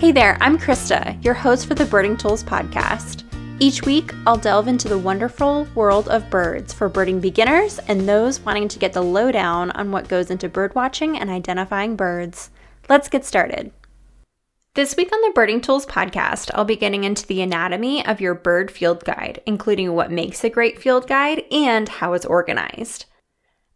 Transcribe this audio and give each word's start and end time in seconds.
Hey 0.00 0.12
there, 0.12 0.38
I'm 0.40 0.56
Krista, 0.56 1.22
your 1.22 1.34
host 1.34 1.66
for 1.66 1.74
the 1.74 1.84
Birding 1.84 2.16
Tools 2.16 2.42
podcast. 2.42 3.22
Each 3.58 3.82
week, 3.82 4.14
I'll 4.26 4.38
delve 4.38 4.66
into 4.66 4.88
the 4.88 4.96
wonderful 4.96 5.68
world 5.74 6.08
of 6.08 6.30
birds 6.30 6.72
for 6.72 6.88
birding 6.88 7.20
beginners 7.20 7.78
and 7.80 8.08
those 8.08 8.40
wanting 8.40 8.66
to 8.68 8.78
get 8.78 8.94
the 8.94 9.02
lowdown 9.02 9.70
on 9.72 9.92
what 9.92 10.08
goes 10.08 10.30
into 10.30 10.48
birdwatching 10.48 11.18
and 11.20 11.28
identifying 11.28 11.96
birds. 11.96 12.48
Let's 12.88 13.10
get 13.10 13.26
started. 13.26 13.72
This 14.74 14.96
week 14.96 15.12
on 15.12 15.20
the 15.20 15.34
Birding 15.34 15.60
Tools 15.60 15.84
podcast, 15.84 16.50
I'll 16.54 16.64
be 16.64 16.76
getting 16.76 17.04
into 17.04 17.26
the 17.26 17.42
anatomy 17.42 18.02
of 18.06 18.22
your 18.22 18.32
bird 18.32 18.70
field 18.70 19.04
guide, 19.04 19.42
including 19.44 19.92
what 19.92 20.10
makes 20.10 20.42
a 20.42 20.48
great 20.48 20.78
field 20.78 21.08
guide 21.08 21.42
and 21.52 21.86
how 21.86 22.14
it's 22.14 22.24
organized. 22.24 23.04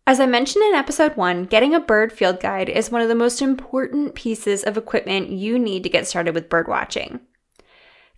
As 0.06 0.20
I 0.20 0.26
mentioned 0.26 0.62
in 0.64 0.74
episode 0.74 1.16
one, 1.16 1.44
getting 1.44 1.74
a 1.74 1.80
bird 1.80 2.12
field 2.12 2.38
guide 2.38 2.68
is 2.68 2.90
one 2.90 3.00
of 3.00 3.08
the 3.08 3.14
most 3.14 3.40
important 3.40 4.14
pieces 4.14 4.62
of 4.62 4.76
equipment 4.76 5.30
you 5.30 5.58
need 5.58 5.82
to 5.82 5.88
get 5.88 6.06
started 6.06 6.34
with 6.34 6.50
bird 6.50 6.68
watching. 6.68 7.20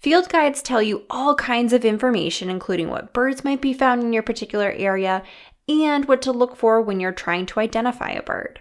Field 0.01 0.29
guides 0.29 0.63
tell 0.63 0.83
you 0.83 1.05
all 1.09 1.37
kinds 1.37 1.73
of 1.73 1.85
information, 1.85 2.51
including 2.51 2.91
what 2.91 3.13
birds 3.13 3.45
might 3.45 3.61
be 3.61 3.73
found 3.73 4.03
in 4.03 4.13
your 4.13 4.25
particular 4.25 4.73
area 4.73 5.23
and 5.69 6.07
what 6.07 6.23
to 6.23 6.33
look 6.33 6.57
for 6.57 6.83
when 6.83 6.99
you're 6.99 7.13
trying 7.13 7.47
to 7.47 7.61
identify 7.61 8.11
a 8.11 8.23
bird. 8.23 8.61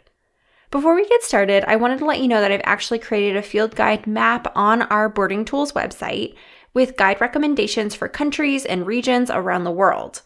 Before 0.70 0.94
we 0.94 1.08
get 1.10 1.24
started, 1.24 1.64
I 1.68 1.78
wanted 1.78 1.98
to 2.00 2.06
let 2.06 2.20
you 2.20 2.28
know 2.28 2.42
that 2.42 2.52
I've 2.52 2.62
actually 2.64 3.00
created 3.00 3.38
a 3.38 3.42
field 3.42 3.76
guide 3.76 4.06
map 4.06 4.52
on 4.56 4.84
our 4.84 5.10
Birding 5.10 5.46
Tools 5.46 5.72
website 5.72 6.36
with 6.76 6.96
guide 6.96 7.20
recommendations 7.20 7.96
for 7.96 8.08
countries 8.08 8.66
and 8.66 8.86
regions 8.86 9.32
around 9.32 9.64
the 9.64 9.72
world. 9.72 10.22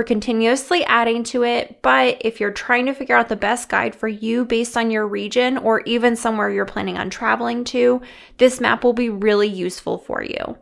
We're 0.00 0.04
continuously 0.04 0.82
adding 0.86 1.24
to 1.24 1.44
it, 1.44 1.82
but 1.82 2.22
if 2.22 2.40
you're 2.40 2.52
trying 2.52 2.86
to 2.86 2.94
figure 2.94 3.14
out 3.14 3.28
the 3.28 3.36
best 3.36 3.68
guide 3.68 3.94
for 3.94 4.08
you 4.08 4.46
based 4.46 4.74
on 4.74 4.90
your 4.90 5.06
region 5.06 5.58
or 5.58 5.80
even 5.80 6.16
somewhere 6.16 6.48
you're 6.48 6.64
planning 6.64 6.96
on 6.96 7.10
traveling 7.10 7.64
to, 7.64 8.00
this 8.38 8.62
map 8.62 8.82
will 8.82 8.94
be 8.94 9.10
really 9.10 9.46
useful 9.46 9.98
for 9.98 10.22
you. 10.22 10.56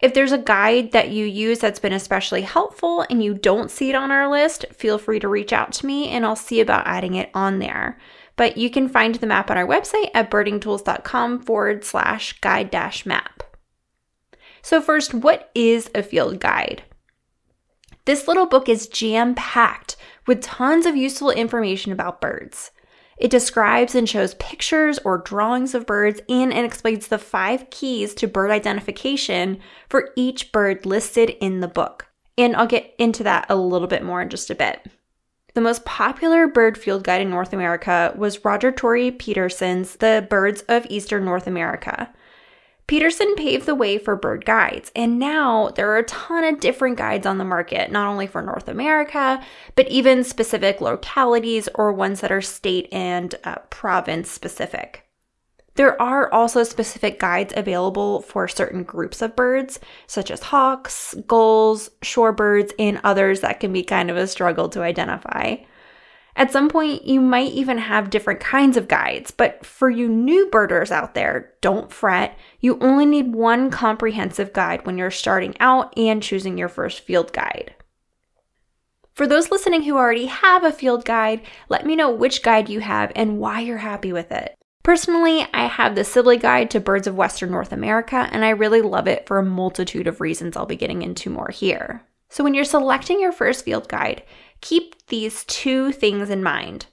If 0.00 0.14
there's 0.14 0.32
a 0.32 0.38
guide 0.38 0.90
that 0.90 1.10
you 1.10 1.24
use 1.24 1.60
that's 1.60 1.78
been 1.78 1.92
especially 1.92 2.42
helpful 2.42 3.06
and 3.08 3.22
you 3.22 3.34
don't 3.34 3.70
see 3.70 3.88
it 3.88 3.94
on 3.94 4.10
our 4.10 4.28
list, 4.28 4.64
feel 4.72 4.98
free 4.98 5.20
to 5.20 5.28
reach 5.28 5.52
out 5.52 5.70
to 5.74 5.86
me 5.86 6.08
and 6.08 6.26
I'll 6.26 6.34
see 6.34 6.60
about 6.60 6.84
adding 6.84 7.14
it 7.14 7.30
on 7.34 7.60
there. 7.60 8.00
But 8.34 8.56
you 8.56 8.68
can 8.68 8.88
find 8.88 9.14
the 9.14 9.28
map 9.28 9.48
on 9.48 9.58
our 9.58 9.64
website 9.64 10.10
at 10.12 10.28
birdingtools.com 10.28 11.42
forward 11.42 11.84
slash 11.84 12.32
guide 12.40 12.72
dash 12.72 13.06
map. 13.06 13.44
So, 14.60 14.80
first, 14.80 15.14
what 15.14 15.52
is 15.54 15.88
a 15.94 16.02
field 16.02 16.40
guide? 16.40 16.82
This 18.04 18.26
little 18.26 18.46
book 18.46 18.68
is 18.68 18.88
jam 18.88 19.34
packed 19.34 19.96
with 20.26 20.42
tons 20.42 20.86
of 20.86 20.96
useful 20.96 21.30
information 21.30 21.92
about 21.92 22.20
birds. 22.20 22.72
It 23.16 23.30
describes 23.30 23.94
and 23.94 24.08
shows 24.08 24.34
pictures 24.34 24.98
or 25.04 25.18
drawings 25.18 25.74
of 25.74 25.86
birds 25.86 26.20
and 26.28 26.52
it 26.52 26.64
explains 26.64 27.06
the 27.06 27.18
five 27.18 27.70
keys 27.70 28.14
to 28.14 28.26
bird 28.26 28.50
identification 28.50 29.60
for 29.88 30.10
each 30.16 30.50
bird 30.50 30.84
listed 30.84 31.30
in 31.40 31.60
the 31.60 31.68
book. 31.68 32.08
And 32.36 32.56
I'll 32.56 32.66
get 32.66 32.92
into 32.98 33.22
that 33.22 33.46
a 33.48 33.54
little 33.54 33.86
bit 33.86 34.02
more 34.02 34.20
in 34.20 34.30
just 34.30 34.50
a 34.50 34.56
bit. 34.56 34.84
The 35.54 35.60
most 35.60 35.84
popular 35.84 36.48
bird 36.48 36.76
field 36.76 37.04
guide 37.04 37.20
in 37.20 37.30
North 37.30 37.52
America 37.52 38.12
was 38.16 38.44
Roger 38.44 38.72
Tory 38.72 39.12
Peterson's 39.12 39.96
The 39.96 40.26
Birds 40.28 40.62
of 40.62 40.86
Eastern 40.90 41.24
North 41.24 41.46
America. 41.46 42.12
Peterson 42.92 43.34
paved 43.36 43.64
the 43.64 43.74
way 43.74 43.96
for 43.96 44.14
bird 44.14 44.44
guides, 44.44 44.92
and 44.94 45.18
now 45.18 45.70
there 45.76 45.90
are 45.92 45.96
a 45.96 46.02
ton 46.02 46.44
of 46.44 46.60
different 46.60 46.98
guides 46.98 47.24
on 47.24 47.38
the 47.38 47.42
market, 47.42 47.90
not 47.90 48.06
only 48.06 48.26
for 48.26 48.42
North 48.42 48.68
America, 48.68 49.42
but 49.74 49.88
even 49.88 50.22
specific 50.22 50.78
localities 50.78 51.70
or 51.74 51.90
ones 51.90 52.20
that 52.20 52.30
are 52.30 52.42
state 52.42 52.90
and 52.92 53.34
uh, 53.44 53.54
province 53.70 54.30
specific. 54.30 55.06
There 55.76 56.00
are 56.02 56.30
also 56.34 56.64
specific 56.64 57.18
guides 57.18 57.54
available 57.56 58.20
for 58.20 58.46
certain 58.46 58.82
groups 58.82 59.22
of 59.22 59.34
birds, 59.34 59.80
such 60.06 60.30
as 60.30 60.42
hawks, 60.42 61.14
gulls, 61.26 61.88
shorebirds, 62.02 62.72
and 62.78 63.00
others 63.02 63.40
that 63.40 63.58
can 63.58 63.72
be 63.72 63.82
kind 63.82 64.10
of 64.10 64.18
a 64.18 64.26
struggle 64.26 64.68
to 64.68 64.82
identify. 64.82 65.56
At 66.34 66.50
some 66.50 66.68
point, 66.68 67.04
you 67.04 67.20
might 67.20 67.52
even 67.52 67.78
have 67.78 68.08
different 68.08 68.40
kinds 68.40 68.76
of 68.76 68.88
guides, 68.88 69.30
but 69.30 69.66
for 69.66 69.90
you 69.90 70.08
new 70.08 70.46
birders 70.46 70.90
out 70.90 71.14
there, 71.14 71.52
don't 71.60 71.92
fret. 71.92 72.38
You 72.60 72.78
only 72.80 73.04
need 73.04 73.34
one 73.34 73.70
comprehensive 73.70 74.52
guide 74.52 74.86
when 74.86 74.96
you're 74.96 75.10
starting 75.10 75.54
out 75.60 75.96
and 75.96 76.22
choosing 76.22 76.56
your 76.56 76.68
first 76.68 77.00
field 77.00 77.32
guide. 77.32 77.74
For 79.14 79.26
those 79.26 79.50
listening 79.50 79.82
who 79.82 79.96
already 79.96 80.26
have 80.26 80.64
a 80.64 80.72
field 80.72 81.04
guide, 81.04 81.42
let 81.68 81.84
me 81.84 81.96
know 81.96 82.10
which 82.10 82.42
guide 82.42 82.70
you 82.70 82.80
have 82.80 83.12
and 83.14 83.38
why 83.38 83.60
you're 83.60 83.78
happy 83.78 84.10
with 84.10 84.32
it. 84.32 84.56
Personally, 84.82 85.46
I 85.52 85.66
have 85.66 85.94
the 85.94 86.02
Sibley 86.02 86.38
Guide 86.38 86.70
to 86.70 86.80
Birds 86.80 87.06
of 87.06 87.14
Western 87.14 87.50
North 87.50 87.72
America, 87.72 88.28
and 88.32 88.44
I 88.44 88.50
really 88.50 88.80
love 88.80 89.06
it 89.06 89.26
for 89.28 89.38
a 89.38 89.44
multitude 89.44 90.06
of 90.08 90.20
reasons 90.20 90.56
I'll 90.56 90.66
be 90.66 90.76
getting 90.76 91.02
into 91.02 91.30
more 91.30 91.50
here. 91.50 92.02
So, 92.30 92.42
when 92.42 92.54
you're 92.54 92.64
selecting 92.64 93.20
your 93.20 93.30
first 93.30 93.64
field 93.64 93.88
guide, 93.88 94.22
keep 94.62 95.06
these 95.08 95.44
two 95.44 95.92
things 95.92 96.30
in 96.30 96.42
mind. 96.42 96.86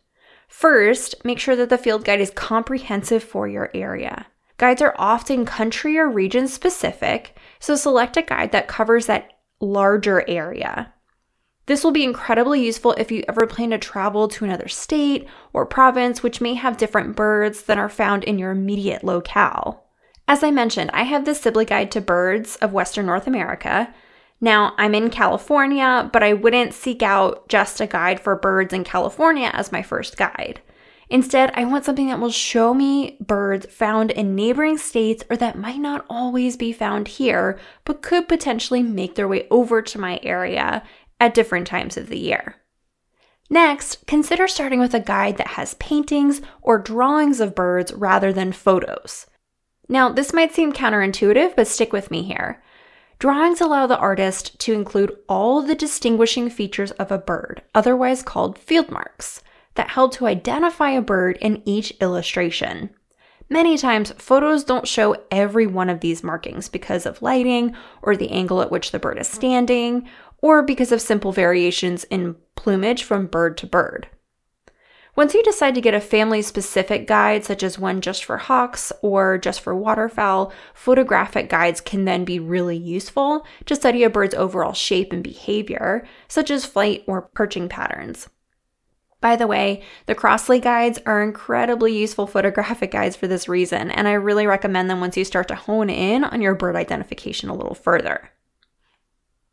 First, 0.50 1.16
make 1.24 1.40
sure 1.40 1.56
that 1.56 1.70
the 1.70 1.78
field 1.78 2.04
guide 2.04 2.20
is 2.20 2.32
comprehensive 2.32 3.24
for 3.24 3.48
your 3.48 3.72
area. 3.74 4.28
Guides 4.58 4.82
are 4.82 4.96
often 4.98 5.46
country 5.46 5.98
or 5.98 6.10
region 6.10 6.50
specific, 6.50 7.38
so 7.60 7.76
select 7.76 8.18
a 8.18 8.22
guide 8.22 8.52
that 8.52 8.68
covers 8.68 9.06
that 9.06 9.32
larger 9.62 10.28
area. 10.28 10.94
This 11.68 11.84
will 11.84 11.92
be 11.92 12.04
incredibly 12.04 12.66
useful 12.66 12.94
if 12.98 13.12
you 13.12 13.24
ever 13.30 13.46
plan 13.46 13.70
to 13.70 13.78
travel 13.78 14.28
to 14.28 14.44
another 14.44 14.68
state 14.68 15.28
or 15.54 15.66
province, 15.66 16.24
which 16.24 16.42
may 16.42 16.56
have 16.56 16.78
different 16.78 17.16
birds 17.16 17.64
than 17.64 17.78
are 17.78 17.88
found 17.88 18.24
in 18.24 18.40
your 18.40 18.52
immediate 18.52 19.04
locale. 19.04 19.86
As 20.28 20.44
I 20.44 20.52
mentioned, 20.52 20.90
I 20.94 21.04
have 21.04 21.26
the 21.26 21.36
Sibley 21.36 21.66
Guide 21.66 21.92
to 21.92 22.02
Birds 22.02 22.56
of 22.58 22.74
Western 22.74 23.06
North 23.06 23.28
America. 23.28 23.94
Now, 24.42 24.74
I'm 24.78 24.96
in 24.96 25.10
California, 25.10 26.10
but 26.14 26.24
I 26.24 26.34
wouldn't 26.34 26.74
seek 26.74 27.04
out 27.04 27.48
just 27.50 27.82
a 27.82 27.88
guide 27.88 28.20
for 28.20 28.36
birds 28.36 28.74
in 28.74 28.84
California 28.84 29.50
as 29.54 29.72
my 29.72 29.84
first 29.84 30.16
guide. 30.18 30.62
Instead, 31.10 31.52
I 31.56 31.66
want 31.66 31.86
something 31.86 32.08
that 32.08 32.20
will 32.20 32.32
show 32.32 32.74
me 32.74 33.18
birds 33.20 33.66
found 33.66 34.12
in 34.12 34.36
neighboring 34.36 34.78
states 34.78 35.24
or 35.30 35.36
that 35.38 35.58
might 35.58 35.80
not 35.80 36.06
always 36.10 36.56
be 36.56 36.72
found 36.72 37.08
here, 37.08 37.60
but 37.84 38.04
could 38.04 38.28
potentially 38.28 38.84
make 38.84 39.16
their 39.16 39.28
way 39.28 39.48
over 39.50 39.82
to 39.82 40.00
my 40.00 40.20
area 40.22 40.84
at 41.20 41.34
different 41.34 41.68
times 41.68 41.98
of 41.98 42.10
the 42.10 42.20
year. 42.20 42.58
Next, 43.50 44.06
consider 44.06 44.48
starting 44.48 44.80
with 44.80 44.94
a 44.94 45.00
guide 45.00 45.38
that 45.38 45.48
has 45.48 45.74
paintings 45.76 46.42
or 46.62 46.78
drawings 46.78 47.40
of 47.40 47.56
birds 47.56 47.92
rather 47.92 48.32
than 48.32 48.52
photos. 48.52 49.26
Now, 49.90 50.10
this 50.10 50.34
might 50.34 50.54
seem 50.54 50.72
counterintuitive, 50.72 51.56
but 51.56 51.68
stick 51.68 51.92
with 51.92 52.12
me 52.12 52.22
here. 52.22 52.62
Drawings 53.20 53.60
allow 53.60 53.86
the 53.86 53.98
artist 53.98 54.58
to 54.60 54.74
include 54.74 55.18
all 55.28 55.62
the 55.62 55.76
distinguishing 55.76 56.50
features 56.50 56.92
of 56.92 57.12
a 57.12 57.18
bird, 57.18 57.62
otherwise 57.76 58.24
called 58.24 58.58
field 58.58 58.90
marks, 58.90 59.44
that 59.76 59.90
help 59.90 60.14
to 60.14 60.26
identify 60.26 60.92
a 60.92 61.02
bird 61.02 61.38
in 61.42 61.62
each 61.66 61.92
illustration. 62.00 62.92
Many 63.50 63.78
times, 63.78 64.14
photos 64.14 64.64
don't 64.64 64.88
show 64.88 65.18
every 65.32 65.68
one 65.68 65.90
of 65.90 66.00
these 66.00 66.24
markings 66.24 66.70
because 66.70 67.06
of 67.06 67.22
lighting, 67.22 67.76
or 68.02 68.16
the 68.16 68.32
angle 68.32 68.62
at 68.62 68.72
which 68.72 68.92
the 68.92 69.00
bird 69.00 69.20
is 69.20 69.28
standing, 69.28 70.08
or 70.42 70.64
because 70.64 70.94
of 70.94 71.02
simple 71.02 71.34
variations 71.34 72.06
in 72.06 72.38
plumage 72.56 73.04
from 73.04 73.28
bird 73.28 73.58
to 73.58 73.68
bird. 73.68 74.08
Once 75.16 75.34
you 75.34 75.44
decide 75.44 75.76
to 75.76 75.82
get 75.82 75.94
a 75.94 76.00
family 76.00 76.42
specific 76.42 77.08
guide, 77.08 77.44
such 77.44 77.64
as 77.64 77.80
one 77.80 78.00
just 78.00 78.24
for 78.24 78.38
hawks 78.38 78.92
or 79.02 79.38
just 79.38 79.60
for 79.60 79.76
waterfowl, 79.76 80.52
photographic 80.74 81.50
guides 81.50 81.82
can 81.82 82.06
then 82.06 82.24
be 82.24 82.40
really 82.40 82.78
useful 82.78 83.46
to 83.66 83.76
study 83.76 84.04
a 84.04 84.10
bird's 84.10 84.36
overall 84.36 84.74
shape 84.74 85.12
and 85.12 85.24
behavior, 85.24 86.06
such 86.28 86.50
as 86.52 86.66
flight 86.66 87.04
or 87.08 87.24
perching 87.34 87.68
patterns. 87.68 88.30
By 89.22 89.36
the 89.36 89.48
way, 89.48 89.84
the 90.06 90.16
Crossley 90.16 90.60
guides 90.62 91.00
are 91.06 91.22
incredibly 91.22 91.98
useful 91.98 92.28
photographic 92.28 92.92
guides 92.92 93.16
for 93.16 93.28
this 93.28 93.50
reason, 93.50 93.92
and 93.92 94.08
I 94.08 94.14
really 94.14 94.48
recommend 94.48 94.90
them 94.90 95.02
once 95.02 95.18
you 95.18 95.26
start 95.26 95.48
to 95.50 95.56
hone 95.56 95.90
in 95.90 96.24
on 96.24 96.42
your 96.42 96.56
bird 96.56 96.76
identification 96.76 97.50
a 97.50 97.56
little 97.56 97.76
further. 97.76 98.32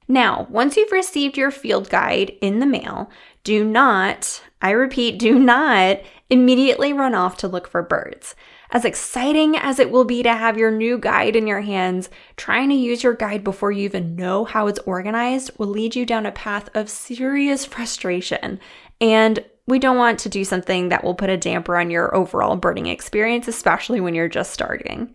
Now, 0.08 0.47
once 0.50 0.76
you've 0.76 0.93
received 0.93 1.37
your 1.37 1.50
field 1.50 1.91
guide 1.91 2.32
in 2.41 2.61
the 2.61 2.67
mail, 2.67 3.11
do 3.44 3.64
not, 3.64 4.43
I 4.62 4.70
repeat, 4.70 5.19
do 5.19 5.38
not 5.38 6.00
immediately 6.31 6.93
run 6.93 7.14
off 7.14 7.37
to 7.38 7.49
look 7.49 7.69
for 7.69 7.82
birds. 7.82 8.35
As 8.70 8.85
exciting 8.85 9.56
as 9.56 9.79
it 9.79 9.91
will 9.91 10.05
be 10.05 10.23
to 10.23 10.35
have 10.35 10.58
your 10.58 10.73
new 10.73 10.99
guide 10.99 11.37
in 11.37 11.47
your 11.47 11.61
hands, 11.61 12.11
trying 12.37 12.69
to 12.70 12.75
use 12.75 13.03
your 13.03 13.14
guide 13.14 13.44
before 13.44 13.70
you 13.70 13.85
even 13.85 14.17
know 14.17 14.44
how 14.44 14.67
it's 14.67 14.81
organized 14.81 15.53
will 15.58 15.69
lead 15.69 15.94
you 15.94 16.05
down 16.05 16.26
a 16.26 16.32
path 16.32 16.69
of 16.75 16.91
serious 16.91 17.64
frustration. 17.64 18.59
And 19.00 19.44
we 19.67 19.79
don't 19.79 19.97
want 19.97 20.19
to 20.20 20.29
do 20.29 20.44
something 20.44 20.88
that 20.88 21.05
will 21.05 21.14
put 21.14 21.31
a 21.31 21.37
damper 21.37 21.76
on 21.76 21.91
your 21.91 22.14
overall 22.14 22.56
birding 22.56 22.87
experience, 22.87 23.49
especially 23.49 24.00
when 24.00 24.14
you're 24.14 24.29
just 24.29 24.52
starting. 24.52 25.14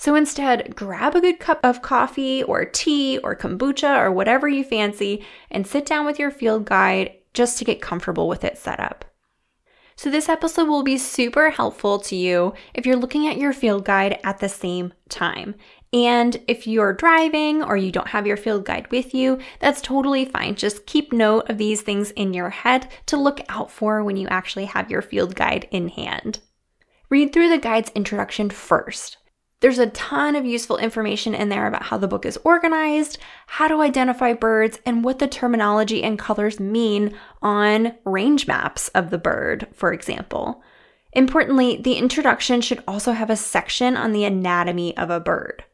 So 0.00 0.14
instead, 0.14 0.74
grab 0.76 1.14
a 1.14 1.20
good 1.20 1.38
cup 1.40 1.60
of 1.62 1.82
coffee 1.82 2.42
or 2.44 2.64
tea 2.64 3.18
or 3.18 3.36
kombucha 3.36 3.98
or 3.98 4.10
whatever 4.10 4.48
you 4.48 4.64
fancy 4.64 5.26
and 5.50 5.66
sit 5.66 5.84
down 5.84 6.06
with 6.06 6.18
your 6.18 6.30
field 6.30 6.64
guide 6.64 7.16
just 7.34 7.58
to 7.58 7.66
get 7.66 7.82
comfortable 7.82 8.26
with 8.26 8.42
its 8.42 8.62
setup. 8.62 9.04
So, 9.96 10.10
this 10.10 10.30
episode 10.30 10.68
will 10.68 10.82
be 10.82 10.96
super 10.96 11.50
helpful 11.50 11.98
to 11.98 12.16
you 12.16 12.54
if 12.72 12.86
you're 12.86 12.96
looking 12.96 13.26
at 13.26 13.36
your 13.36 13.52
field 13.52 13.84
guide 13.84 14.18
at 14.24 14.38
the 14.38 14.48
same 14.48 14.94
time. 15.10 15.54
And 15.92 16.42
if 16.48 16.66
you're 16.66 16.94
driving 16.94 17.62
or 17.62 17.76
you 17.76 17.92
don't 17.92 18.08
have 18.08 18.26
your 18.26 18.38
field 18.38 18.64
guide 18.64 18.90
with 18.90 19.12
you, 19.12 19.38
that's 19.58 19.82
totally 19.82 20.24
fine. 20.24 20.54
Just 20.54 20.86
keep 20.86 21.12
note 21.12 21.50
of 21.50 21.58
these 21.58 21.82
things 21.82 22.10
in 22.12 22.32
your 22.32 22.48
head 22.48 22.88
to 23.04 23.18
look 23.18 23.42
out 23.50 23.70
for 23.70 24.02
when 24.02 24.16
you 24.16 24.28
actually 24.28 24.64
have 24.64 24.90
your 24.90 25.02
field 25.02 25.34
guide 25.34 25.68
in 25.70 25.88
hand. 25.88 26.38
Read 27.10 27.34
through 27.34 27.50
the 27.50 27.58
guide's 27.58 27.90
introduction 27.90 28.48
first. 28.48 29.18
There's 29.60 29.78
a 29.78 29.88
ton 29.88 30.36
of 30.36 30.46
useful 30.46 30.78
information 30.78 31.34
in 31.34 31.50
there 31.50 31.66
about 31.66 31.84
how 31.84 31.98
the 31.98 32.08
book 32.08 32.24
is 32.24 32.38
organized, 32.44 33.18
how 33.46 33.68
to 33.68 33.82
identify 33.82 34.32
birds, 34.32 34.80
and 34.86 35.04
what 35.04 35.18
the 35.18 35.28
terminology 35.28 36.02
and 36.02 36.18
colors 36.18 36.58
mean 36.58 37.14
on 37.42 37.94
range 38.06 38.46
maps 38.46 38.88
of 38.88 39.10
the 39.10 39.18
bird, 39.18 39.68
for 39.72 39.92
example. 39.92 40.62
Importantly, 41.12 41.76
the 41.76 41.94
introduction 41.94 42.62
should 42.62 42.82
also 42.88 43.12
have 43.12 43.28
a 43.28 43.36
section 43.36 43.96
on 43.96 44.12
the 44.12 44.24
anatomy 44.24 44.96
of 44.96 45.10
a 45.10 45.20
bird. 45.20 45.64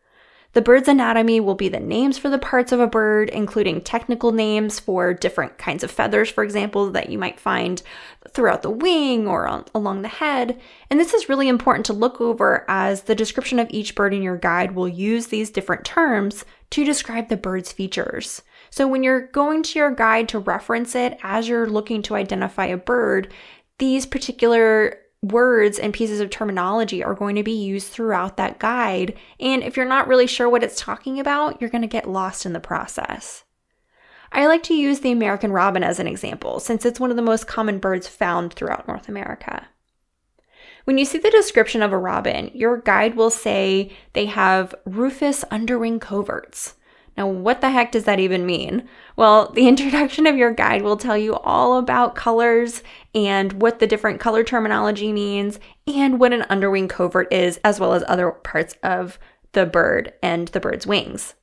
The 0.56 0.62
bird's 0.62 0.88
anatomy 0.88 1.38
will 1.38 1.54
be 1.54 1.68
the 1.68 1.80
names 1.80 2.16
for 2.16 2.30
the 2.30 2.38
parts 2.38 2.72
of 2.72 2.80
a 2.80 2.86
bird, 2.86 3.28
including 3.28 3.82
technical 3.82 4.32
names 4.32 4.80
for 4.80 5.12
different 5.12 5.58
kinds 5.58 5.84
of 5.84 5.90
feathers, 5.90 6.30
for 6.30 6.42
example, 6.42 6.90
that 6.92 7.10
you 7.10 7.18
might 7.18 7.38
find 7.38 7.82
throughout 8.30 8.62
the 8.62 8.70
wing 8.70 9.28
or 9.28 9.46
on, 9.46 9.66
along 9.74 10.00
the 10.00 10.08
head. 10.08 10.58
And 10.88 10.98
this 10.98 11.12
is 11.12 11.28
really 11.28 11.48
important 11.48 11.84
to 11.84 11.92
look 11.92 12.22
over 12.22 12.64
as 12.68 13.02
the 13.02 13.14
description 13.14 13.58
of 13.58 13.68
each 13.68 13.94
bird 13.94 14.14
in 14.14 14.22
your 14.22 14.38
guide 14.38 14.74
will 14.74 14.88
use 14.88 15.26
these 15.26 15.50
different 15.50 15.84
terms 15.84 16.46
to 16.70 16.86
describe 16.86 17.28
the 17.28 17.36
bird's 17.36 17.70
features. 17.70 18.40
So 18.70 18.88
when 18.88 19.02
you're 19.02 19.26
going 19.26 19.62
to 19.62 19.78
your 19.78 19.90
guide 19.90 20.26
to 20.30 20.38
reference 20.38 20.94
it 20.94 21.18
as 21.22 21.50
you're 21.50 21.68
looking 21.68 22.00
to 22.04 22.16
identify 22.16 22.64
a 22.64 22.78
bird, 22.78 23.30
these 23.76 24.06
particular 24.06 25.00
words 25.30 25.78
and 25.78 25.92
pieces 25.92 26.20
of 26.20 26.30
terminology 26.30 27.02
are 27.02 27.14
going 27.14 27.36
to 27.36 27.42
be 27.42 27.52
used 27.52 27.88
throughout 27.88 28.36
that 28.36 28.58
guide. 28.58 29.14
And 29.40 29.62
if 29.62 29.76
you're 29.76 29.86
not 29.86 30.08
really 30.08 30.26
sure 30.26 30.48
what 30.48 30.62
it's 30.62 30.80
talking 30.80 31.18
about, 31.20 31.60
you're 31.60 31.70
going 31.70 31.82
to 31.82 31.88
get 31.88 32.08
lost 32.08 32.46
in 32.46 32.52
the 32.52 32.60
process. 32.60 33.44
I 34.32 34.46
like 34.46 34.62
to 34.64 34.74
use 34.74 35.00
the 35.00 35.12
American 35.12 35.52
robin 35.52 35.82
as 35.82 35.98
an 35.98 36.06
example, 36.06 36.60
since 36.60 36.84
it's 36.84 37.00
one 37.00 37.10
of 37.10 37.16
the 37.16 37.22
most 37.22 37.46
common 37.46 37.78
birds 37.78 38.08
found 38.08 38.52
throughout 38.52 38.88
North 38.88 39.08
America. 39.08 39.68
When 40.84 40.98
you 40.98 41.04
see 41.04 41.18
the 41.18 41.30
description 41.30 41.82
of 41.82 41.92
a 41.92 41.98
robin, 41.98 42.50
your 42.54 42.78
guide 42.78 43.16
will 43.16 43.30
say 43.30 43.90
they 44.12 44.26
have 44.26 44.74
rufous 44.84 45.42
underwing 45.44 45.98
coverts. 46.00 46.74
Now, 47.16 47.26
what 47.26 47.60
the 47.60 47.70
heck 47.70 47.92
does 47.92 48.04
that 48.04 48.20
even 48.20 48.44
mean? 48.44 48.88
Well, 49.16 49.50
the 49.52 49.68
introduction 49.68 50.26
of 50.26 50.36
your 50.36 50.52
guide 50.52 50.82
will 50.82 50.96
tell 50.96 51.16
you 51.16 51.34
all 51.36 51.78
about 51.78 52.14
colors 52.14 52.82
and 53.14 53.54
what 53.54 53.78
the 53.78 53.86
different 53.86 54.20
color 54.20 54.44
terminology 54.44 55.12
means 55.12 55.58
and 55.86 56.20
what 56.20 56.32
an 56.32 56.42
underwing 56.42 56.88
covert 56.88 57.32
is, 57.32 57.58
as 57.64 57.80
well 57.80 57.94
as 57.94 58.04
other 58.06 58.30
parts 58.30 58.76
of 58.82 59.18
the 59.52 59.66
bird 59.66 60.12
and 60.22 60.48
the 60.48 60.60
bird's 60.60 60.86
wings. 60.86 61.34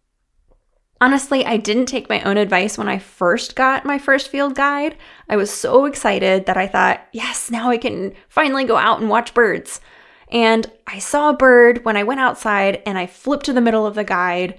Honestly, 1.02 1.46
I 1.46 1.58
didn't 1.58 1.88
take 1.88 2.08
my 2.08 2.22
own 2.22 2.38
advice 2.38 2.78
when 2.78 2.88
I 2.88 2.98
first 2.98 3.58
got 3.58 3.84
my 3.84 3.98
first 3.98 4.30
field 4.30 4.56
guide. 4.56 4.96
I 5.28 5.36
was 5.36 5.52
so 5.52 5.84
excited 5.84 6.46
that 6.46 6.56
I 6.56 6.68
thought, 6.68 7.06
yes, 7.12 7.52
now 7.52 7.70
I 7.70 7.78
can 7.78 8.14
finally 8.30 8.64
go 8.64 8.78
out 8.78 9.02
and 9.02 9.10
watch 9.10 9.34
birds. 9.34 9.82
And 10.30 10.72
I 10.88 11.00
saw 11.00 11.30
a 11.30 11.36
bird 11.36 11.84
when 11.84 11.98
I 11.98 12.04
went 12.04 12.22
outside 12.22 12.82
and 12.86 12.98
I 12.98 13.06
flipped 13.06 13.46
to 13.48 13.54
the 13.54 13.60
middle 13.60 13.86
of 13.86 13.96
the 13.96 14.06
guide 14.06 14.58